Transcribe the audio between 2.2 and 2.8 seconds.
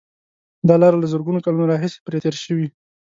تېر شوي.